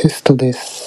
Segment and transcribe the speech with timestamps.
[0.00, 0.79] テストです。